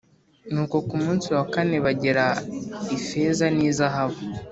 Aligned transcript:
Nuko 0.51 0.77
ku 0.87 0.95
munsi 1.03 1.27
wa 1.35 1.43
kane 1.53 1.77
bagera 1.85 2.25
ifeza 2.97 3.45
n 3.55 3.57
izahabu 3.69 4.19